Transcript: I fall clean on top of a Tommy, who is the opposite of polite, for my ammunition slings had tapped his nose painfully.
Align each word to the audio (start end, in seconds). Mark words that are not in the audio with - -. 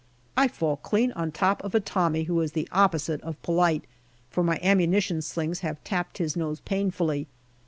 I 0.35 0.47
fall 0.47 0.77
clean 0.77 1.11
on 1.11 1.31
top 1.31 1.63
of 1.63 1.75
a 1.75 1.79
Tommy, 1.79 2.23
who 2.23 2.41
is 2.41 2.53
the 2.53 2.67
opposite 2.71 3.21
of 3.21 3.39
polite, 3.43 3.83
for 4.31 4.41
my 4.43 4.57
ammunition 4.63 5.21
slings 5.21 5.59
had 5.59 5.85
tapped 5.85 6.17
his 6.17 6.35
nose 6.35 6.59
painfully. 6.61 7.27